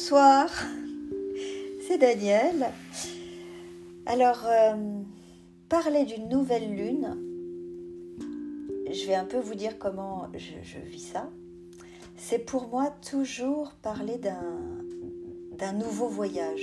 [0.00, 0.48] Bonsoir,
[1.88, 2.70] c'est Daniel.
[4.06, 4.76] Alors, euh,
[5.68, 7.16] parler d'une nouvelle lune,
[8.88, 11.28] je vais un peu vous dire comment je, vis ça.
[12.16, 16.62] C'est pour moi toujours parler d'un nouveau voyage.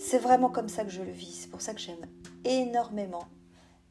[0.00, 1.42] C'est vraiment comme ça que je le vis.
[1.42, 2.06] C'est pour ça que j'aime
[2.44, 3.28] énormément,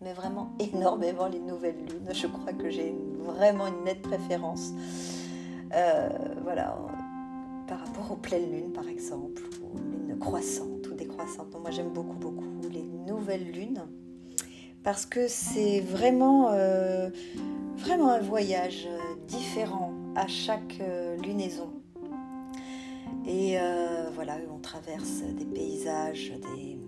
[0.02, 2.10] mais vraiment énormément les nouvelles lunes.
[2.14, 4.74] Je crois que j'ai vraiment une nette préférence.
[5.74, 6.10] Euh,
[6.44, 6.78] voilà,
[7.68, 11.56] par rapport aux pleines lunes par exemple, aux lunes croissantes ou décroissantes.
[11.60, 13.84] moi j'aime beaucoup beaucoup les nouvelles lunes
[14.88, 17.10] parce que c'est vraiment, euh,
[17.76, 21.74] vraiment un voyage euh, différent à chaque euh, lunaison.
[23.26, 23.58] Et
[24.16, 26.80] voilà, on traverse des paysages, des,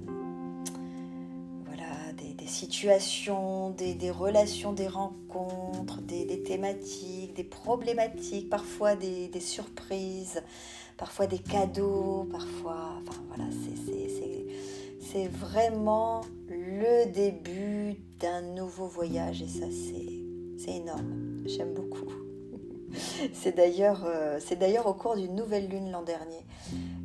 [2.50, 10.42] situations, des, relations, des rencontres, des, thématiques, des problématiques, parfois des, surprises,
[10.98, 13.50] parfois des cadeaux, parfois, enfin voilà,
[15.12, 21.44] c'est vraiment le début d'un nouveau voyage et ça c'est énorme.
[21.46, 22.06] J'aime beaucoup.
[23.34, 26.44] C'est d'ailleurs euh, c'est d'ailleurs au cours d'une nouvelle lune l'an dernier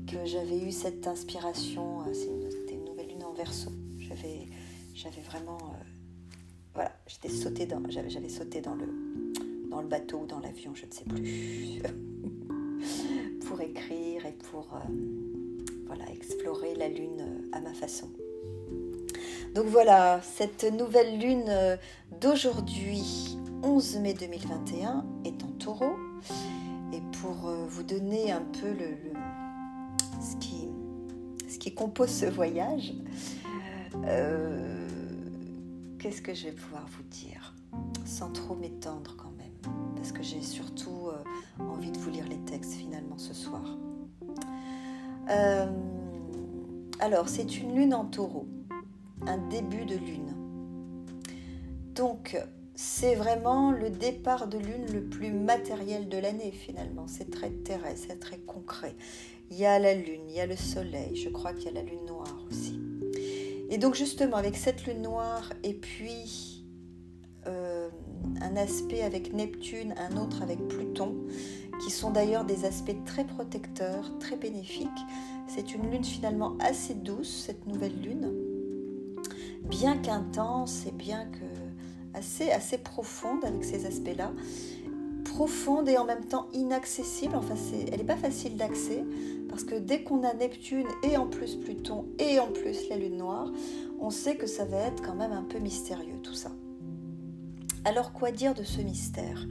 [0.06, 2.00] que j'avais eu cette inspiration.
[2.02, 3.70] Euh, c'était une nouvelle lune en verso.
[5.04, 5.84] J'avais vraiment euh,
[6.74, 8.86] voilà j'étais sauté dans j'avais sauté dans le
[9.70, 11.82] dans le bateau ou dans l'avion je ne sais plus
[13.46, 14.66] pour écrire et pour
[15.86, 18.08] voilà explorer la lune à ma façon.
[19.54, 21.76] Donc voilà, cette nouvelle lune euh,
[22.20, 25.96] d'aujourd'hui, 11 mai 2021, est en taureau.
[26.92, 28.96] Et pour euh, vous donner un peu le,
[30.20, 30.68] ce, qui,
[31.48, 32.94] ce, qui, compose ce voyage,
[34.06, 34.83] euh,
[36.04, 37.54] qu'est-ce que je vais pouvoir vous dire
[38.04, 41.08] Sans trop m'étendre quand même, parce que j'ai surtout
[41.58, 43.62] envie de vous lire les textes finalement ce soir.
[47.00, 48.46] alors, c'est une lune en taureau
[49.26, 50.36] un début de lune.
[51.94, 52.36] Donc,
[52.74, 57.06] c'est vraiment le départ de lune le plus matériel de l'année finalement.
[57.06, 58.94] C'est très terrestre, c'est très concret.
[59.50, 61.72] Il y a la lune, il y a le soleil, je crois qu'il y a
[61.72, 62.83] la lune noire aussi.
[63.74, 66.64] Et donc justement avec cette lune noire et puis
[67.48, 67.88] euh,
[68.40, 71.16] un aspect avec Neptune, un autre avec Pluton,
[71.82, 74.88] qui sont d'ailleurs des aspects très protecteurs, très bénéfiques.
[75.48, 78.30] C'est une lune finalement assez douce, cette nouvelle lune
[79.64, 84.30] bien qu'intense et bien que assez, assez profonde avec ces aspects-là.
[85.34, 87.34] Profonde et en même temps inaccessible.
[87.34, 87.56] Enfin,
[87.90, 89.04] elle n'est pas facile d'accès
[89.48, 93.16] parce que dès qu'on a Neptune et en plus Pluton et en plus la Lune
[93.16, 93.50] noire,
[94.00, 96.52] on sait que ça va être quand même un peu mystérieux tout ça.
[97.84, 99.44] Alors quoi dire de ce mystère?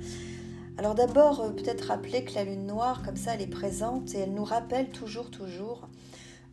[0.77, 4.19] Alors d'abord, euh, peut-être rappeler que la lune noire, comme ça, elle est présente et
[4.19, 5.89] elle nous rappelle toujours, toujours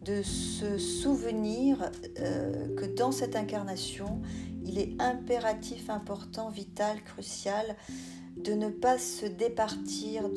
[0.03, 4.21] de se souvenir euh, que dans cette incarnation,
[4.65, 7.77] il est impératif, important, vital, crucial
[8.43, 10.29] de ne pas se départir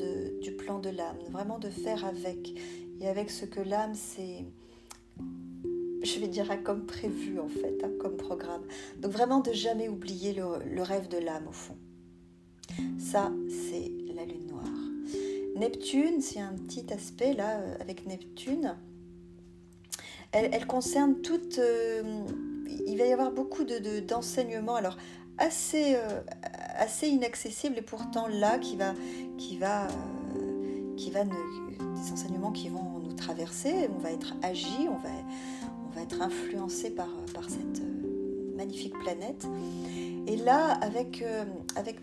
[0.42, 2.54] du plan de l'âme, vraiment de faire avec,
[3.00, 4.46] et avec ce que l'âme c'est
[6.04, 8.64] je vais dire, comme prévu en fait, hein, comme programme.
[8.98, 11.78] Donc vraiment de jamais oublier le, le rêve de l'âme au fond.
[13.00, 14.66] Ça, c'est la lune noire.
[15.56, 18.76] Neptune, c'est un petit aspect là euh, avec Neptune
[20.34, 21.60] elle, concerne toute...
[21.60, 22.02] Euh,
[22.86, 24.98] il va y avoir beaucoup d'enseignements, de, alors
[25.38, 26.22] assez, euh,
[26.78, 28.94] assez inaccessibles et pourtant là qui va...
[29.38, 34.88] Qui va, euh, qui va des enseignements qui vont nous traverser, on va être agi,
[34.88, 35.10] on va,
[35.88, 37.82] on va être influencé par, par cette
[38.56, 39.48] magnifique planète.
[40.28, 41.24] Et là, avec,
[41.76, 41.98] avec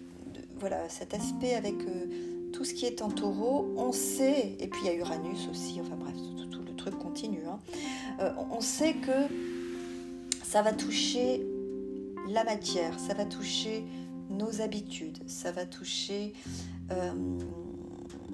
[0.58, 1.76] voilà, cet aspect, avec
[2.52, 5.80] tout ce qui est en taureau, on sait, et puis il y a Uranus aussi,
[5.80, 6.16] enfin bref,
[6.80, 7.58] truc continue, hein.
[8.20, 9.34] euh, on sait que
[10.42, 11.46] ça va toucher
[12.28, 13.84] la matière, ça va toucher
[14.30, 16.32] nos habitudes, ça va toucher
[16.92, 17.12] euh,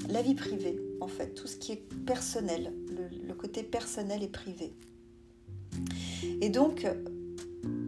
[0.09, 4.75] la vie privée, en fait, tout ce qui est personnel, le, côté personnel et privé.
[6.41, 6.87] Et donc,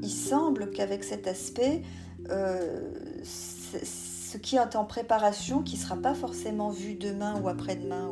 [0.02, 1.82] il semble qu'avec cet aspect,
[2.31, 2.93] euh,
[3.25, 8.10] ce qui est en préparation, qui ne sera pas forcément vu demain ou après-demain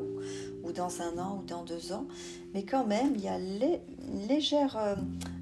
[0.64, 2.06] ou, dans un an ou dans deux ans,
[2.52, 3.58] mais quand même, il y a une
[4.28, 4.94] légère euh,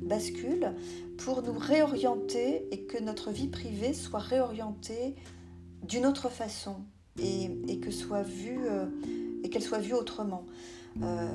[0.02, 0.72] bascule
[1.18, 5.14] pour nous réorienter et que notre vie privée soit réorientée
[5.82, 6.76] d'une autre façon
[7.18, 8.86] et, euh,
[9.50, 10.44] qu'elle soit vue autrement.
[11.02, 11.28] Euh,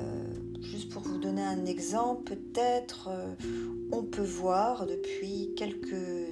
[0.60, 3.10] juste pour vous donner un exemple, peut-être
[3.92, 6.26] on peut voir depuis quelques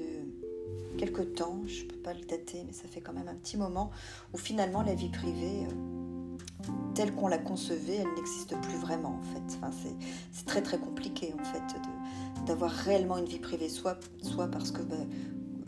[0.97, 3.57] quelques temps, je ne peux pas le dater, mais ça fait quand même un petit
[3.57, 3.91] moment,
[4.35, 5.67] où finalement la vie privée
[6.95, 9.57] telle qu'on la concevait, elle n'existe plus vraiment en fait.
[9.57, 9.71] Enfin,
[10.33, 11.63] c'est très très compliqué en fait
[12.47, 15.07] d'avoir réellement une vie privée, soit, soit parce que ben,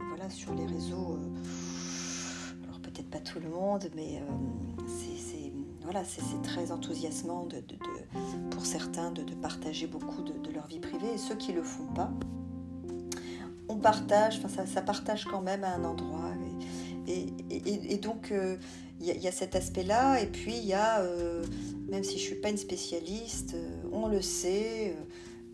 [0.08, 5.52] voilà, sur les réseaux, euh, alors peut-être pas tout le monde, mais euh, c'est
[5.82, 6.02] voilà,
[6.42, 7.48] très enthousiasmant
[8.50, 12.10] pour certains de, partager beaucoup de, leur vie privée et ceux qui le font pas.
[13.68, 16.32] On partage, enfin, ça, partage quand même à un endroit.
[17.08, 18.56] Et, donc, euh,
[19.00, 20.20] il y, a cet aspect-là.
[20.20, 21.44] Et puis, il y a, euh,
[21.88, 24.94] même si je ne suis pas une spécialiste, euh, on le sait,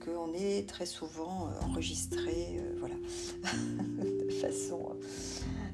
[0.04, 2.94] qu'on est très souvent enregistré, voilà,
[4.26, 4.96] de façon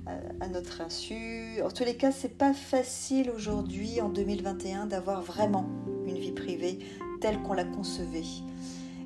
[0.07, 1.63] à, notre insu.
[1.63, 5.67] En tous les cas, c'est pas facile aujourd'hui, en 2021, d'avoir vraiment
[6.07, 6.79] une vie privée
[7.21, 8.25] telle qu'on la concevait.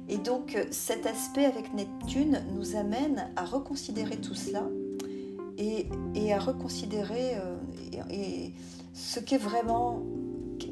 [0.08, 4.62] Et donc cet aspect avec Neptune nous amène à reconsidérer tout cela
[5.58, 5.88] et,
[6.32, 7.55] à reconsidérer euh,
[8.10, 8.52] et,
[8.92, 10.02] ce qu'est vraiment,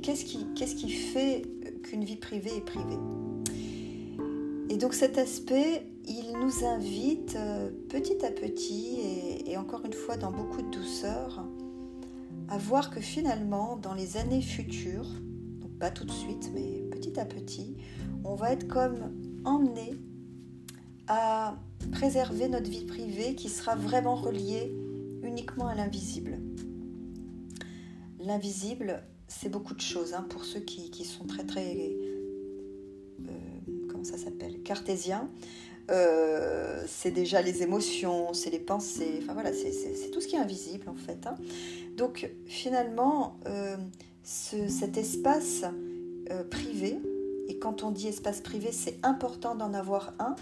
[0.03, 1.43] qu'est-ce qui, fait
[1.83, 2.99] qu'une vie privée est privée?
[4.71, 8.99] Et donc cet aspect, il nous invite euh, petit à petit,
[9.47, 11.47] et, encore une fois dans beaucoup de douceur,
[12.49, 15.09] à voir que finalement, dans les années futures,
[15.79, 17.77] pas tout de suite, mais petit à petit,
[18.25, 19.13] on va être comme
[19.45, 19.95] emmené
[21.09, 21.59] à
[21.93, 24.75] préserver notre vie privée qui sera vraiment reliée
[25.23, 26.39] uniquement à l'invisible.
[28.25, 31.95] L'invisible, c'est beaucoup de choses hein, pour ceux qui, sont très très...
[33.21, 33.33] Euh,
[33.89, 35.29] comment ça s'appelle Cartésiens.
[35.91, 40.39] Euh, c'est déjà les émotions, c'est les pensées, enfin voilà, c'est tout ce qui est
[40.39, 41.27] invisible en fait.
[41.27, 41.37] Hein.
[41.99, 43.77] Donc finalement, euh,
[44.23, 45.65] cet espace
[46.51, 46.99] privé,
[47.49, 50.37] et quand on dit espace privé, c'est important d'en avoir un,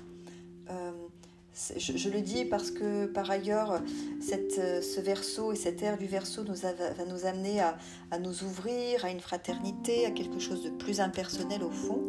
[1.54, 6.42] je, le dis parce que par ailleurs, euh, ce verso et cette ère du verso
[6.44, 7.76] va nous amener à,
[8.18, 12.02] nous ouvrir à une fraternité, à quelque chose de plus impersonnel au fond.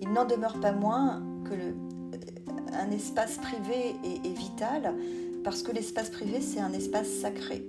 [0.00, 1.72] Il n'en demeure pas moins que euh,
[2.72, 4.94] un espace privé est, vital
[5.42, 7.66] parce que l'espace privé, c'est un espace sacré.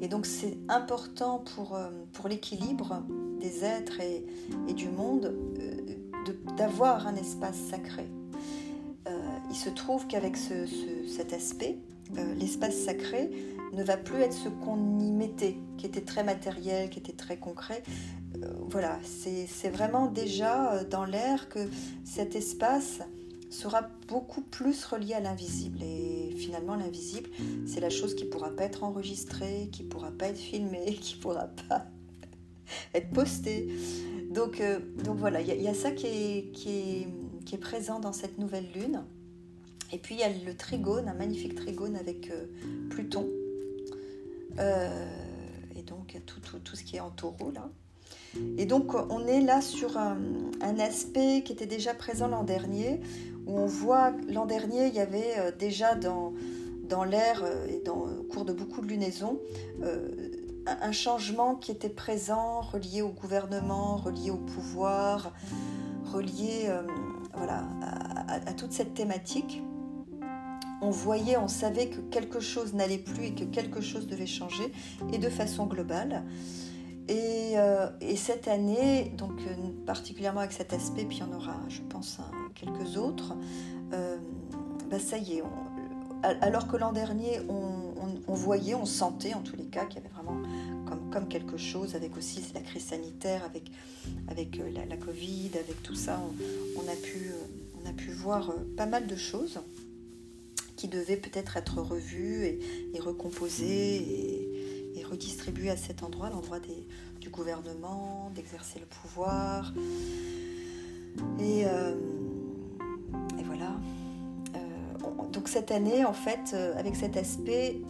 [0.00, 1.90] Et donc c'est important pour, euh,
[2.28, 3.02] l'équilibre
[3.40, 4.24] des êtres et
[4.74, 5.34] du monde
[6.56, 8.08] d'avoir un espace sacré
[9.52, 11.76] il se trouve qu'avec cet aspect,
[12.16, 13.30] euh, l'espace sacré
[13.74, 17.36] ne va plus être ce qu'on y mettait, qui était très matériel, qui était très
[17.36, 17.82] concret.
[18.42, 21.68] Euh, voilà, c'est vraiment déjà euh, dans l'air que
[22.02, 23.00] cet espace
[23.50, 25.82] sera beaucoup plus relié à l'invisible.
[25.82, 27.28] Et finalement, l'invisible,
[27.66, 30.94] c'est la chose qui ne pourra pas être enregistrée, qui ne pourra pas être filmée,
[31.00, 31.84] qui ne pourra pas
[32.94, 33.68] être postée.
[34.30, 34.62] Donc,
[35.18, 39.04] voilà, il y, a ça qui est présent dans cette nouvelle lune.
[39.92, 42.46] Et puis il y a le trigone, un magnifique trigone avec euh,
[42.88, 43.28] Pluton.
[44.58, 45.06] Euh,
[45.76, 47.70] et donc tout, tout, tout, ce qui est en taureau là.
[48.56, 50.18] Et donc on est là sur un,
[50.78, 53.00] aspect qui était déjà présent l'an dernier,
[53.46, 56.32] où on voit l'an dernier il y avait euh, déjà dans,
[56.88, 59.38] dans l'air et dans, au cours de beaucoup de lunaisons
[60.64, 65.32] un changement qui était présent, relié au gouvernement, relié au pouvoir,
[66.12, 66.70] relié
[67.34, 67.64] voilà,
[68.28, 69.60] à, toute cette thématique
[70.82, 74.72] on voyait, on savait que quelque chose n'allait plus et que quelque chose devait changer,
[75.12, 76.24] et de façon globale.
[77.08, 79.54] Et, euh, cette année, donc euh,
[79.86, 82.18] particulièrement avec cet aspect, puis il y en aura, je pense,
[82.54, 83.34] quelques autres,
[83.92, 84.16] euh,
[84.90, 85.42] bah ça y est,
[86.40, 90.14] alors que l'an dernier, on, voyait, on sentait en tous les cas qu'il y avait
[90.14, 90.40] vraiment
[91.10, 93.70] comme, quelque chose, avec aussi la crise sanitaire, avec,
[94.88, 96.20] la, Covid, avec tout ça,
[96.76, 96.88] on
[97.88, 99.60] a pu voir pas mal de choses
[100.88, 102.58] devait peut-être être revu et,
[102.94, 103.96] et recomposé
[104.96, 106.58] et, redistribué à cet endroit, l'endroit
[107.20, 109.74] du gouvernement, d'exercer le pouvoir.
[111.38, 111.94] Et, euh,
[113.44, 113.76] voilà.
[114.56, 117.80] Euh, donc cette année, en fait, euh, avec cet aspect,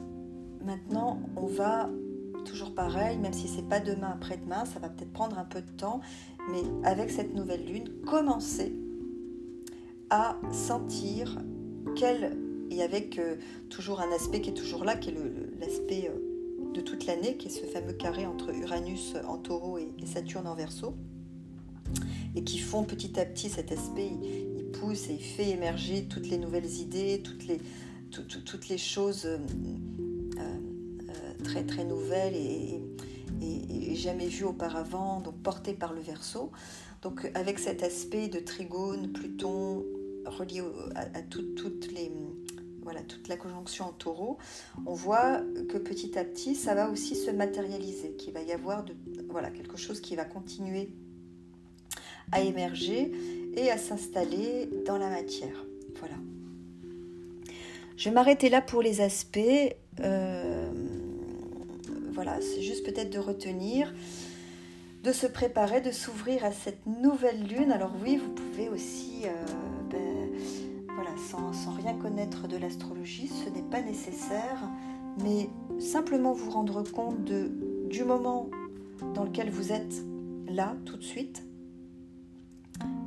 [0.64, 1.88] maintenant, on va
[2.44, 5.70] toujours pareil, même si c'est pas demain après-demain, ça va peut-être prendre un peu de
[5.70, 6.00] temps,
[6.50, 8.72] mais avec cette nouvelle lune, commencer
[10.10, 11.38] à sentir
[11.94, 12.36] quelle
[12.72, 13.36] et avec euh,
[13.68, 15.16] toujours un aspect qui est toujours là, qui est
[15.60, 19.88] l'aspect euh, de toute l'année, qui est ce fameux carré entre Uranus en taureau et,
[20.06, 20.94] Saturne en verso,
[22.34, 26.30] et qui font petit à petit cet aspect, il, pousse et il fait émerger toutes
[26.30, 27.58] les nouvelles idées, toutes les,
[28.10, 29.38] toutes les choses euh,
[31.44, 32.80] très très nouvelles et,
[33.94, 36.50] jamais vues auparavant, donc portées par le verso.
[37.02, 39.84] Donc avec cet aspect de trigone, Pluton,
[40.26, 40.62] relié
[40.94, 42.10] à, toutes les
[42.82, 44.38] voilà, toute la conjonction en taureau,
[44.86, 48.84] on voit que petit à petit, ça va aussi se matérialiser, qu'il va y avoir
[48.84, 48.94] de,
[49.28, 50.90] voilà, quelque chose qui va continuer
[52.32, 53.12] à émerger
[53.54, 55.64] et à s'installer dans la matière.
[55.98, 56.14] Voilà.
[57.96, 59.38] Je vais m'arrêter là pour les aspects.
[60.00, 60.70] Euh,
[62.12, 63.92] voilà, c'est juste peut-être de retenir,
[65.02, 67.70] de se préparer, de s'ouvrir à cette nouvelle lune.
[67.70, 69.44] Alors oui, vous pouvez aussi, euh,
[69.90, 70.11] ben,
[71.90, 74.62] connaître de l'astrologie, ce n'est pas nécessaire,
[75.22, 77.50] mais simplement vous rendre compte de,
[77.88, 78.48] du moment
[79.14, 80.02] dans lequel vous êtes
[80.48, 81.44] là, tout de suite.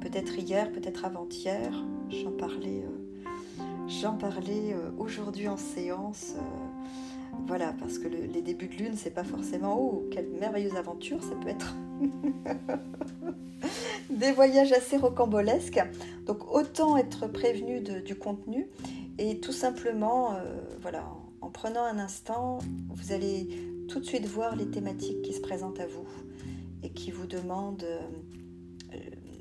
[0.02, 1.72] Peut-être hier, peut-être avant-hier,
[2.10, 6.36] j'en parlais, euh, j'en parlais euh, aujourd'hui en séance.
[7.48, 11.36] Voilà, parce que les débuts de lune, c'est pas forcément oh, quelle merveilleuse aventure, ça
[11.36, 11.76] peut être
[14.10, 15.82] des voyages assez rocambolesques.
[16.26, 18.68] Donc autant être prévenu du contenu
[19.18, 21.08] et tout simplement, euh, voilà,
[21.42, 22.60] en, prenant un instant,
[22.90, 23.48] vous allez
[23.88, 26.08] tout de suite voir les thématiques qui se présentent à vous
[26.84, 28.00] et qui vous demandent euh,
[28.94, 28.98] euh,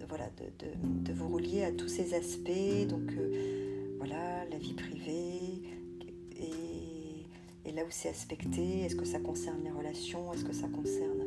[0.08, 0.30] voilà,
[0.60, 2.86] de, vous relier à tous ces aspects.
[2.88, 3.12] Donc
[3.98, 5.62] voilà, la vie privée,
[7.66, 11.24] et là où c'est aspecté, est-ce que ça concerne les relations, est-ce que ça concerne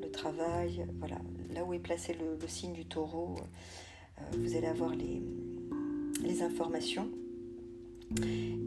[0.00, 1.16] le travail, voilà,
[1.54, 3.36] là où est placé le, signe du taureau,
[4.18, 5.22] euh, vous allez avoir les,
[6.42, 7.08] informations.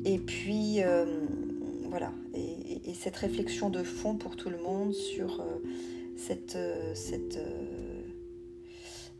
[0.05, 1.25] Et puis, euh,
[1.89, 5.45] voilà, et, cette réflexion de fond pour tout le monde sur euh,
[6.15, 6.57] cette,
[6.93, 7.39] cette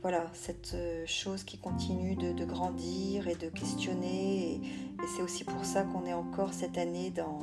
[0.02, 4.56] voilà, cette chose qui continue de, grandir et de questionner.
[4.56, 4.62] et
[5.16, 7.40] c'est aussi pour ça qu'on est encore cette année dans,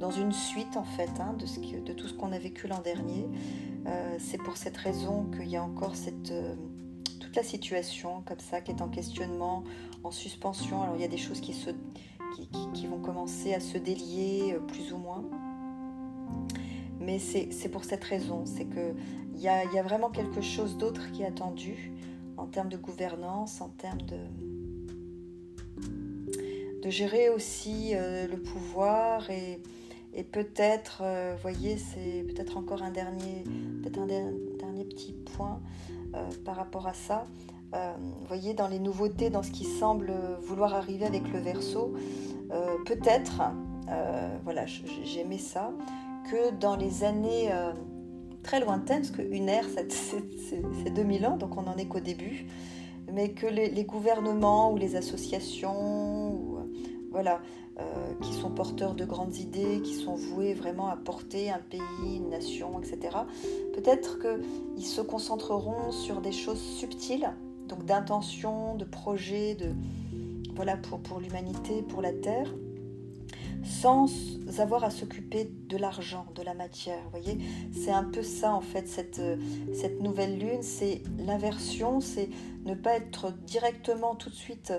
[0.00, 3.28] dans une suite en fait hein, de, tout ce qu'on a vécu l'an dernier.
[3.86, 6.54] Euh, c'est pour cette raison qu'il y a encore cette, euh,
[7.20, 9.62] toute la situation comme ça qui est en questionnement,
[10.02, 10.82] en suspension.
[10.82, 11.70] Alors il y a des choses qui, se,
[12.74, 15.22] qui, vont commencer à se délier euh, plus ou moins.
[16.98, 21.10] Mais c'est pour cette raison, c'est qu'il y a, y a vraiment quelque chose d'autre
[21.12, 21.92] qui est attendu
[22.36, 24.18] en termes de gouvernance, en termes de,
[26.82, 29.62] de gérer aussi le pouvoir et,
[30.12, 33.44] et peut-être, euh, voyez, c'est peut-être encore un dernier,
[33.82, 35.60] peut-être un dernier petit point
[36.14, 37.26] euh, par rapport à ça.
[37.74, 41.94] Euh, vous voyez, dans les nouveautés, dans ce qui semble vouloir arriver avec le verso,
[42.84, 43.42] peut-être,
[44.42, 45.70] voilà, j'aimais ça,
[46.28, 47.48] que dans les années
[48.42, 52.46] très lointaines, parce qu'une ère, c'est 2000 ans, donc on n'en est qu'au début,
[53.12, 56.59] mais que les, gouvernements ou les associations,
[57.10, 57.40] voilà,
[57.78, 57.82] euh,
[58.22, 62.30] qui sont porteurs de grandes idées, qui sont voués vraiment à porter un pays, une
[62.30, 63.16] nation, etc.
[63.74, 67.30] Peut-être qu'ils se concentreront sur des choses subtiles,
[67.68, 69.70] donc d'intention, de projets, de
[70.54, 72.52] voilà pour l'humanité, pour la Terre,
[73.62, 74.06] sans
[74.58, 77.02] avoir à s'occuper de l'argent, de la matière.
[77.04, 77.38] Vous voyez,
[77.72, 79.20] c'est un peu ça en fait cette,
[79.72, 82.28] cette nouvelle lune, c'est l'inversion, c'est
[82.64, 84.72] ne pas être directement tout de suite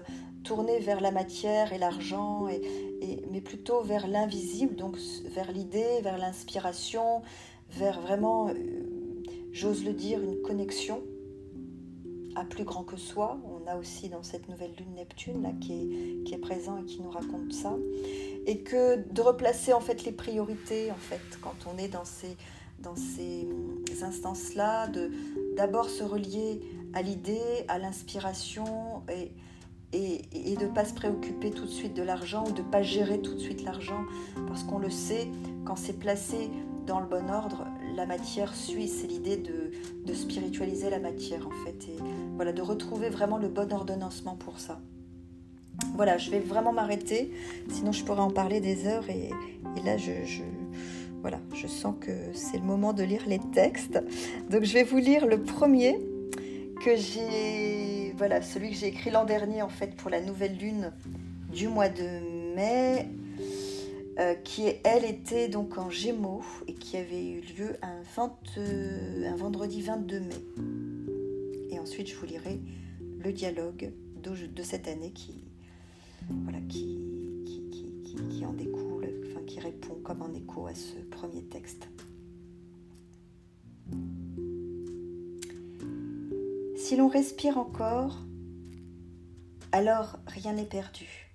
[0.44, 6.18] tourner vers la matière et l'argent, et, mais plutôt vers l'invisible, donc vers l'idée, vers
[6.18, 7.22] l'inspiration,
[7.70, 8.54] vers vraiment, euh,
[9.52, 11.04] j'ose le dire, une connexion
[12.36, 13.40] à plus grand que soi.
[13.78, 17.10] Aussi dans cette nouvelle lune Neptune là, qui, est, qui est présent et qui nous
[17.10, 17.75] raconte ça.
[18.46, 22.36] Et que de replacer en fait les priorités en fait quand on est dans ces,
[22.80, 23.48] dans ces
[24.04, 25.12] instances-là, de
[25.56, 26.62] d'abord se relier
[26.94, 29.32] à l'idée, à l'inspiration et
[29.94, 32.82] et, de ne pas se préoccuper tout de suite de l'argent ou de ne pas
[32.82, 34.04] gérer tout de suite l'argent,
[34.48, 35.30] parce qu'on le sait,
[35.66, 36.50] quand c'est placé
[36.86, 38.88] dans le bon ordre, la matière suit.
[38.88, 41.98] C'est l'idée de, spiritualiser la matière en fait, et
[42.36, 44.82] voilà, de retrouver vraiment le bon ordonnancement pour ça.
[45.96, 47.32] Voilà, je vais vraiment m'arrêter,
[47.70, 49.30] sinon je pourrais en parler des heures et,
[49.86, 50.12] là je,
[51.22, 54.04] voilà, je sens que c'est le moment de lire les textes.
[54.50, 55.98] Donc je vais vous lire le premier
[56.84, 60.92] que j'ai voilà, celui que j'ai écrit l'an dernier en fait pour la nouvelle lune
[61.52, 63.08] du mois de mai,
[64.22, 68.01] euh, qui elle était donc en Gémeaux et qui avait eu lieu un,
[68.58, 70.36] un vendredi 22 mai.
[71.72, 72.62] Et ensuite je vous lirai
[73.20, 75.44] le dialogue de, cette année qui,
[76.30, 77.01] voilà, qui
[78.46, 81.88] en découle, enfin qui répond comme en écho à ce premier texte.
[86.75, 88.20] Si l'on respire encore,
[89.72, 91.31] alors rien n'est perdu.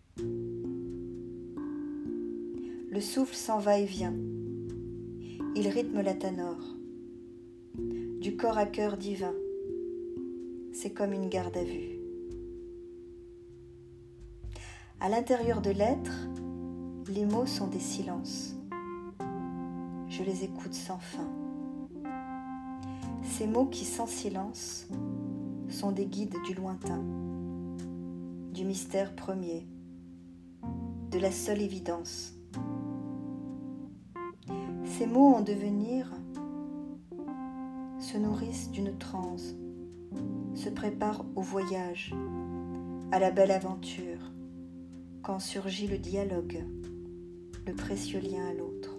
[2.97, 4.15] Le souffle s'en va et vient.
[5.55, 6.79] Il rythme la tanore.
[8.23, 9.35] Du corps à cœur divin.
[10.73, 11.99] C'est comme une garde à vue.
[14.99, 16.11] À l'intérieur de l'être,
[17.11, 18.55] Les mots sont des silences.
[20.09, 21.29] Je les écoute sans fin.
[23.25, 24.89] Ces mots qui, sans silence,
[25.69, 27.05] sont des guides du lointain,
[28.55, 29.67] du mystère premier,
[31.11, 32.36] de la seule évidence.
[34.97, 36.11] Ces mots en devenir
[38.01, 39.55] se nourrissent d'une transe,
[40.55, 42.15] se préparent au voyage,
[43.13, 44.33] à la belle aventure,
[45.21, 46.65] quand surgit le dialogue,
[47.67, 48.97] le précieux lien à l'autre.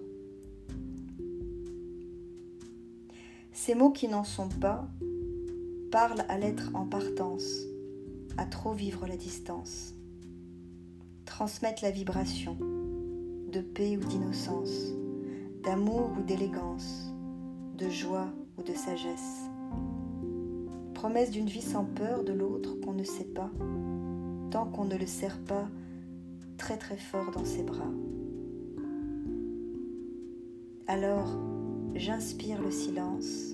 [3.51, 4.87] Ces mots qui n'en sont pas
[5.91, 7.63] parlent à l'être en partance,
[8.37, 9.95] à trop vivre la distance,
[11.25, 12.55] transmettent la vibration
[13.51, 14.91] de paix ou d'innocence,
[15.67, 17.13] d'amour ou d'élégance,
[17.77, 19.49] de joie ou de sagesse.
[20.93, 23.51] Promesse d'une vie sans peur de l'autre qu'on ne sait pas,
[24.49, 25.67] tant qu'on ne le serre pas
[26.57, 27.91] très très fort dans ses bras.
[30.87, 31.37] Alors,
[31.95, 33.53] j'inspire le silence,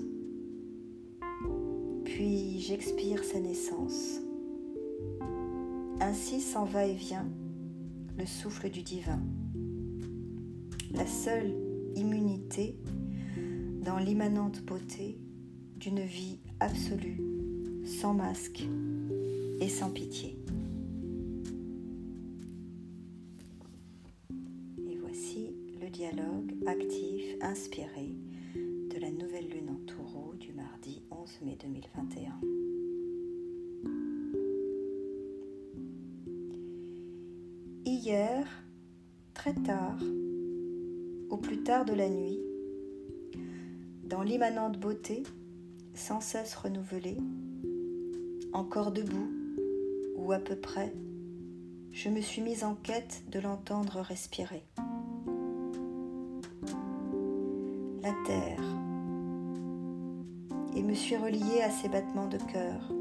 [2.06, 4.20] puis j'expire sa naissance.
[6.00, 7.28] Ainsi s'en va et vient
[8.20, 9.20] le souffle du divin.
[10.94, 11.56] La seule
[11.96, 12.76] immunité
[13.82, 15.18] dans l'immanente beauté
[15.78, 17.22] d'une vie absolue,
[17.86, 18.64] sans masque
[19.60, 20.38] et sans pitié.
[24.90, 25.50] Et voici
[25.82, 28.16] le dialogue actif, inspiré
[28.56, 32.40] de la nouvelle lune en taureau du mardi 11 mai 2021.
[37.86, 38.46] Hier,
[39.34, 40.00] très tard,
[41.34, 42.40] au plus tard de la nuit,
[44.04, 45.24] dans l'immanente beauté,
[45.96, 47.18] sans cesse renouvelée,
[48.54, 49.32] encore debout,
[50.16, 50.94] ou à peu près,
[51.92, 54.64] je me suis mise en quête de l'entendre respirer.
[58.04, 58.64] La terre,
[60.76, 62.94] et me suis reliée à ses battements de cœur,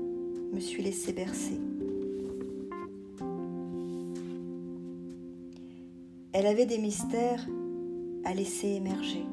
[0.55, 1.61] me suis laissée bercer.
[6.33, 7.47] Elle avait des mystères
[8.25, 9.25] à laisser émerger.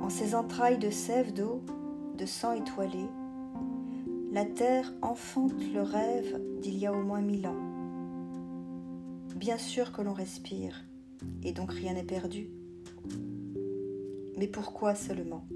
[0.00, 1.62] En ses entrailles de sève d'eau,
[2.16, 3.06] de sang étoilé,
[4.32, 7.56] la terre enfante le rêve d'il y a au moins mille ans.
[9.36, 10.84] Bien sûr que l'on respire,
[11.42, 12.50] et donc rien n'est perdu.
[14.36, 15.46] Mais pourquoi seulement?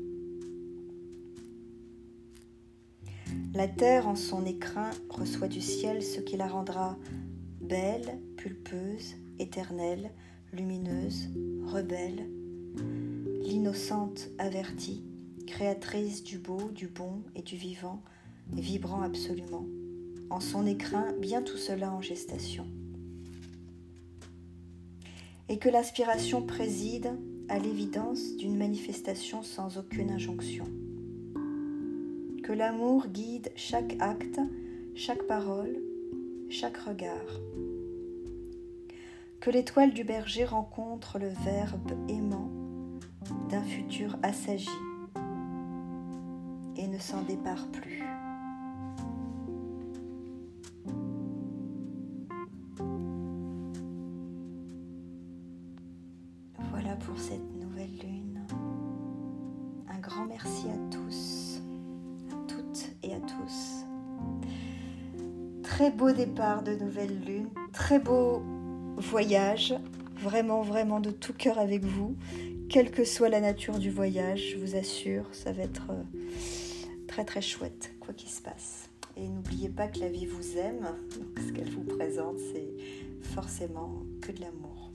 [3.55, 6.97] La terre en son écrin reçoit du ciel ce qui la rendra
[7.61, 10.11] belle, pulpeuse, éternelle,
[10.53, 11.29] lumineuse,
[11.65, 12.29] rebelle,
[13.43, 15.03] l'innocente avertie,
[15.47, 18.03] créatrice du beau, du bon et du vivant,
[18.53, 19.67] vibrant absolument,
[20.29, 22.67] en son écrin bien tout cela en gestation.
[25.49, 27.11] Et que l'inspiration préside
[27.49, 30.67] à l'évidence d'une manifestation sans aucune injonction.
[32.43, 34.41] Que l'amour guide chaque acte,
[34.95, 35.79] chaque parole,
[36.51, 37.41] chaque regard
[39.43, 42.49] que l'étoile du berger rencontre le verbe aimant
[43.49, 44.71] d'un futur assagi
[46.77, 48.05] et ne s'en départ plus.
[56.71, 58.47] Voilà pour cette nouvelle lune.
[59.89, 61.61] Un grand merci à tous,
[62.31, 63.87] à toutes et à tous.
[65.65, 68.41] Très beau départ de nouvelle lune, très beau
[69.13, 69.75] voyage,
[70.23, 72.17] vraiment, vraiment de tout cœur avec vous,
[72.71, 76.03] quelle que soit la nature du voyage, je vous assure, ça va être euh,
[77.09, 78.89] très très chouette, quoi qu'il se passe.
[79.19, 80.97] Et n'oubliez pas que la vie vous aime,
[81.37, 82.73] ce qu'elle vous présente, c'est
[83.35, 84.91] forcément que de l'amour.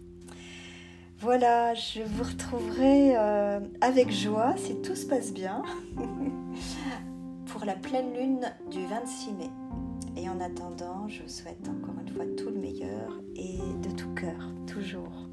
[1.20, 5.62] Voilà, je vous retrouverai euh, avec joie, si tout se passe bien,
[7.46, 9.67] pour la pleine lune du 26 mai.
[10.28, 14.14] Et en attendant, je vous souhaite encore une fois tout le meilleur et de tout
[14.14, 15.27] cœur, toujours.